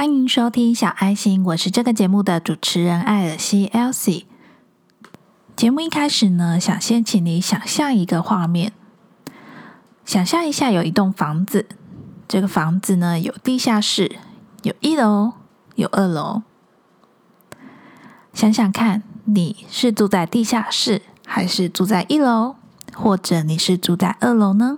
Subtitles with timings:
[0.00, 4.24] 欢迎收听小爱心，我是这个节目的主持人艾尔西 （Elsie）。
[5.54, 8.72] 节目一开始呢，想先请你想象一个画面，
[10.06, 11.66] 想象一下有一栋房子，
[12.26, 14.16] 这个房子呢有地下室，
[14.62, 15.32] 有一楼，
[15.74, 16.40] 有二楼。
[18.32, 22.56] 想想看，你是住在地下室，还是住在一楼，
[22.94, 24.76] 或者你是住在二楼呢？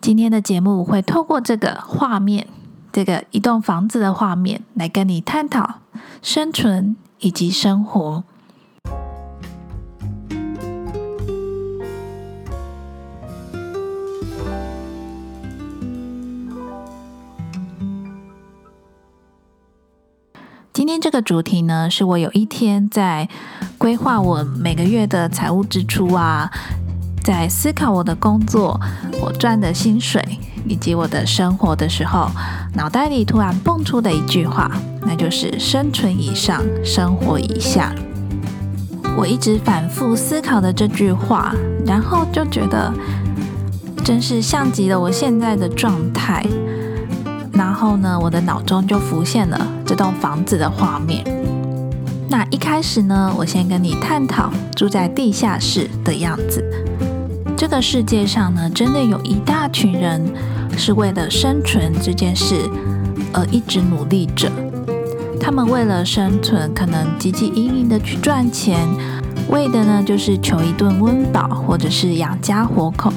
[0.00, 2.46] 今天的节目会透过这个画面，
[2.98, 5.76] 这个一栋房子的画面，来跟你探讨
[6.20, 8.24] 生存以及生活。
[20.72, 23.28] 今天这个主题呢，是我有一天在
[23.78, 26.50] 规划我每个月的财务支出啊，
[27.22, 28.80] 在思考我的工作、
[29.22, 30.20] 我赚的薪水
[30.66, 32.30] 以及我的生活的时候，
[32.74, 34.70] 脑袋里突然蹦出的一句话，
[35.02, 37.94] 那就是“生存以上，生活以下”。
[39.16, 42.92] 我一直反复思考的这句话，然后就觉得，
[44.04, 46.44] 真是像极了我现在的状态。
[47.52, 51.24] 然后呢，我的脑中就浮现了这栋房子的画面。
[52.30, 56.62] 那一开始呢，我先跟你探讨住在地下室的样子。
[57.58, 60.32] 这个世界上呢，真的有一大群人
[60.76, 62.54] 是为了生存这件事
[63.32, 64.48] 而一直努力着。
[65.40, 68.78] 他们为了生存，可能汲汲营营的去赚钱，
[69.50, 73.12] 为的呢就是求一顿温饱，或者是养家活口。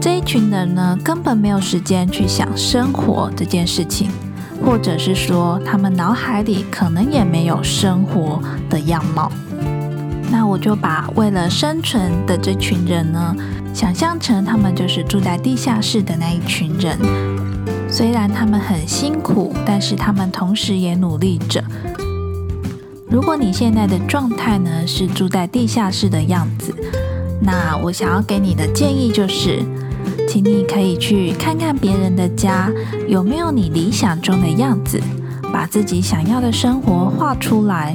[0.00, 4.10] 这一群人呢，根本没有时间去想生活这件事情，
[4.66, 9.30] 或者是说，他们脑海里可能也没有生活的样貌。
[10.32, 13.36] 那我就把为了生存的这群人呢，
[13.74, 16.98] 想象成他们就是住在地下室的那一群人。
[17.86, 21.62] 虽然他们很辛苦，但是他们同时也努力着。
[23.10, 26.74] 如果你现在的状态呢，是住在地下室的样子，
[27.42, 29.62] 那我想要给你的建议就是。
[30.26, 32.70] 请你可以去看看别人的家
[33.06, 34.98] 有没有你理想中的样子，
[35.52, 37.94] 把自己想要的生活画出来。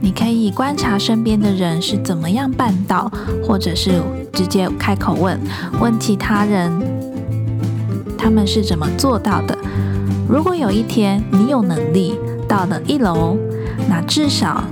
[0.00, 3.10] 你可以观察身边的人是怎么样办到，
[3.44, 4.00] 或者是
[4.32, 5.38] 直接开口问
[5.80, 6.70] 问其他人，
[8.16, 9.56] 他们是怎么做到的。
[10.28, 12.18] 如果有一天你有能力
[12.48, 13.36] 到了一楼，
[13.88, 14.64] 那至少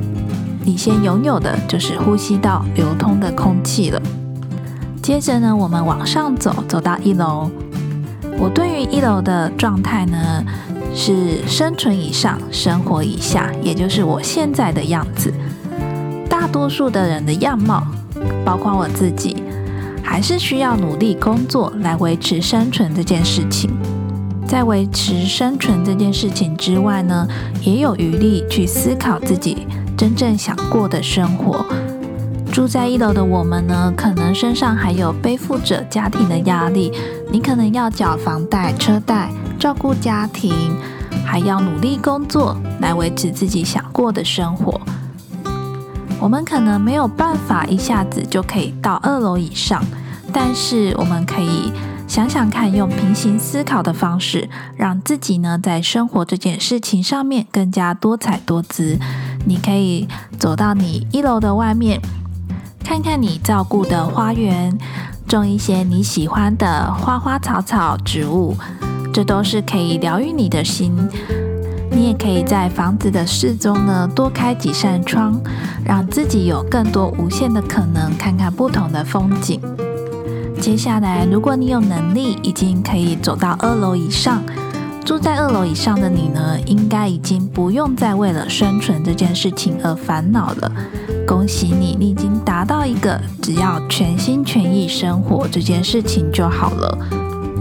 [0.65, 4.01] 你先拥有的就是呼吸到流通的空气了。
[5.03, 7.51] 接着呢，我们往上走，走到一楼。
[8.39, 10.45] 我对于一楼的状态呢，
[11.01, 15.33] 是生存以上，生活以下，也就是我现在的样子。
[16.29, 17.87] 大多数的人的样貌，
[18.45, 19.37] 包括我自己，
[20.03, 23.71] 还是需要努力工作来维持生存这件事情。
[24.45, 27.29] 在维持生存这件事情之外呢，
[27.63, 31.65] 也有余力去思考自己真正想过的生活。
[32.51, 36.91] 住在一楼的我们呢，可能身上还有背负着家庭的压力，
[37.31, 40.77] 你可能要缴房贷、车贷，照顾家庭，
[41.27, 44.81] 还要努力工作来维持自己想过的生活。
[46.21, 49.85] 我们可能没有办法一下子就可以到二楼以上，
[50.33, 51.73] 但是我们可以
[52.07, 58.99] 想想看，用平行思考的方式，让自己呢在生活这件事情上面更加多彩多姿。
[59.45, 60.09] 你可以
[60.39, 62.01] 走到你一楼的外面。
[62.85, 64.79] 看看你照顾的花园，
[65.27, 68.57] 种一些你喜欢的花花草草植物，
[69.13, 70.97] 这都是可以疗愈你的心。
[71.91, 75.41] 你也可以在房子的四周呢多开几扇窗，
[75.85, 79.61] 让自己有更多无限的可能，看看不同的风景。
[80.61, 84.43] 接下来，如果你有能力，已经可以走到二楼以上，
[85.05, 90.73] 住在二楼以上的你呢，应该已经不用再为了生存这件事情而烦恼了。
[91.27, 96.99] 恭喜你，你已经达到一个只要全心全意生活这件事情就好了。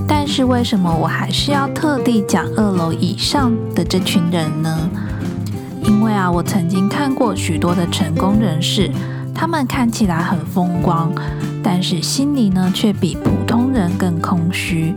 [0.06, 4.90] 但是为什么我还是要特地讲二楼以上的这群人呢？
[5.84, 8.92] 因为啊，我曾经看过许多的成功人士，
[9.34, 11.14] 他们看起来很风光，
[11.64, 14.94] 但是心里呢却比普通人更空虚。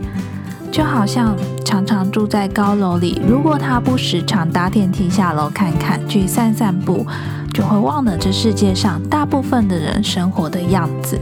[0.71, 7.05] 就好像常常住在高楼里，如果他不时常搭电梯下楼看看，去散散步。
[7.53, 11.19] 就会忘了这世界上大部分的人生活的样子。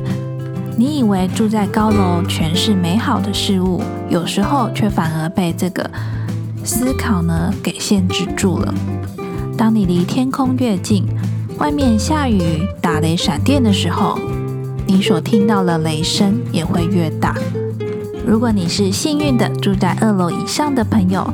[0.79, 5.91] 你以为住在高楼全是美好的事物，有时候却反而被这个
[6.63, 8.73] 思考呢给限制住了。
[9.57, 11.05] 当你离天空越近，
[11.57, 14.17] 外面下雨、打雷、闪电的时候，
[14.87, 17.35] 你所听到的雷声也会越大。
[18.25, 21.29] 如果你是幸运的住在二楼以上的朋友，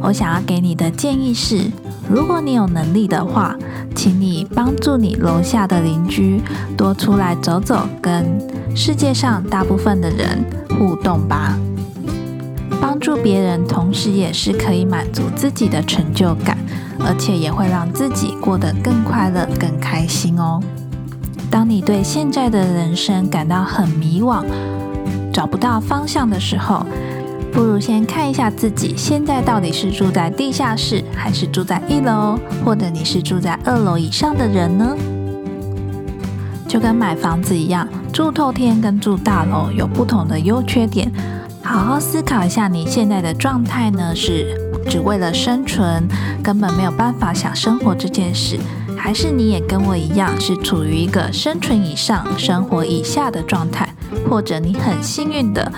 [0.00, 1.68] 我想要给你的建议是：
[2.08, 3.56] 如果你有能力的话，
[3.96, 6.40] 请你帮助你楼下的邻居
[6.76, 8.24] 多出来走走，跟
[8.74, 10.44] 世界上大部分的人
[10.78, 11.58] 互动吧。
[12.80, 16.56] 帮助别人，同时也是可以满足自己的成就感，
[17.00, 20.60] 而且也会让自己过得更快乐、更开心哦。
[21.50, 24.44] 当你对现在的人生感到很迷惘，
[25.32, 26.86] 找不到方向的时候，
[27.52, 34.96] 不如先看一下自己现在到底是住在地下室，还是住在一楼，或者你是住在二楼以上的人呢？
[36.68, 37.88] 就跟买房子一样，
[38.18, 41.08] 住透天跟住大楼有不同的优缺点。
[41.62, 44.12] 好好思考一下，你现在的状态呢？
[44.12, 44.58] 是
[44.90, 46.02] 只为了生存，
[46.42, 48.58] 根本没有办法想生活这件事，
[48.96, 53.88] 还是你也跟我一样，是处于一个生存以上、生活以下的状态？
[54.28, 55.70] 或者你很幸运的，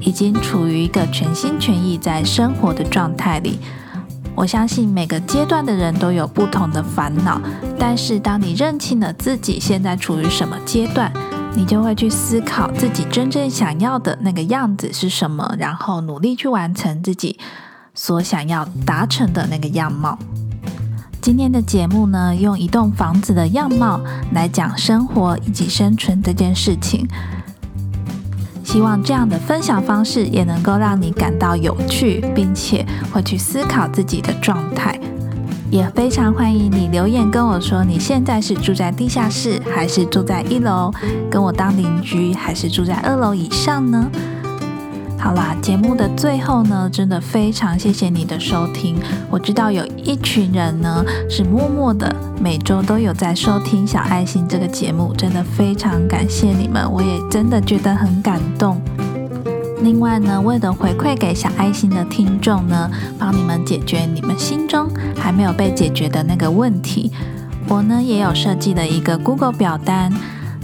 [0.00, 3.58] 已经处于一个全心全意在生活的状态里？
[4.34, 7.38] 我相信每个阶段的人都有不同的烦恼，
[7.78, 11.12] 但是当你认清了自己现在处于什么阶段，
[11.54, 17.38] 你就会去思考自己真正想要的那个样子是什么，然后努力去完成自己
[17.94, 20.18] 所想要达成的那个样貌。
[21.20, 24.00] 今天的节目呢，用一栋房子的样貌
[24.32, 27.06] 来讲生活以及生存这件事情。
[28.64, 34.98] 希望这样的分享方式也能够让你感到有趣，并且会去思考自己的状态。
[35.72, 40.92] 也非常欢迎你留言跟我说，你现在是住在地下室，还是住在一楼，
[41.30, 44.10] 跟我当邻居，还是住在二楼以上呢？
[45.18, 48.98] 好啦，节目的最后呢，真的非常谢谢你的收听。
[49.30, 58.78] 我知道有一群人呢是默默的，每周都有在收听小爱心这个节目，真的非常感谢你们，我也真的觉得很感动。
[59.82, 62.88] 另外呢，为了回馈给小爱心的听众呢，
[63.18, 67.10] 帮你们解决你们心中还没有被解决的那个问题，
[67.68, 70.12] 我呢也有设计了一个 Google 表单，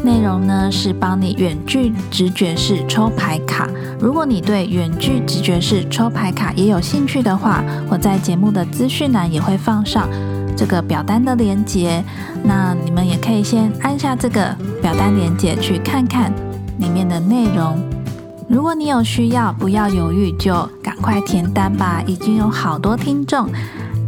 [0.04, 3.68] 内容呢是帮你远距直觉式抽牌卡。
[3.98, 10.08] 如果你对远距直觉式抽牌卡也有兴趣的话，我在节目的资讯栏也会放上
[10.56, 12.04] 这个表单的链接，
[12.44, 16.32] 那你们也可以先按下这个表单链接去看看
[16.78, 17.76] 里面的内容。
[18.48, 22.02] 如果你有需要，不要犹豫，就赶快填单吧！
[22.06, 23.46] 已经有好多听众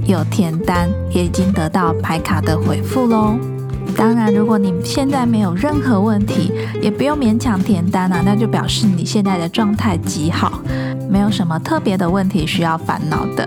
[0.07, 3.35] 有填单，也已经得到排卡的回复喽。
[3.95, 10.61] 当然，如果你现在没有任何问题，也不用勉强填单了，那就表示你现在的状态极好，
[11.11, 13.47] 没有什么特别的问题需要烦恼的。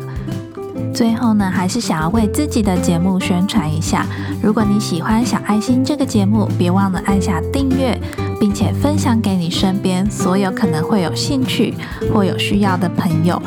[0.93, 4.05] 最后呢，还是想要为自己的节目宣传一下。
[4.41, 7.99] 如果你喜欢小爱心这个节目，别忘了按下订阅，
[8.39, 11.73] 并且分享给你身边所有可能会有兴趣
[12.13, 13.41] 或有需要的朋友。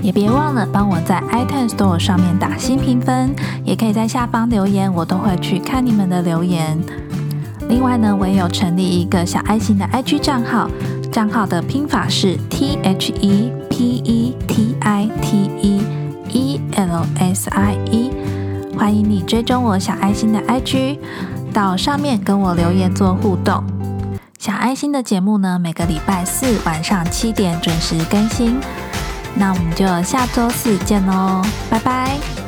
[0.00, 3.34] 也别忘了帮我在 iTunes Store 上面打新评分，
[3.64, 6.76] 也可以在下方留言，我都会去看你们的留言。
[7.68, 10.68] 另外呢，我也有成立一个小爱心的 IG 账号，
[11.12, 16.01] 账号的拼法是 T H E P E T I T E。
[16.32, 18.10] E L S I E，
[18.76, 20.98] 欢迎你追踪我小爱心的 IG，
[21.52, 23.62] 到上面跟我留言做互动。
[24.38, 28.58] 小爱心的节目呢，每个礼拜四晚上七点准时更新。
[29.34, 32.41] 那我们就下周四见喽，拜拜。